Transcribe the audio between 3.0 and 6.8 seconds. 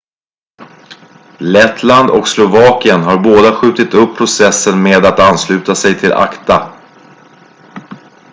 har båda skjutit upp processen med att ansluta sig till acta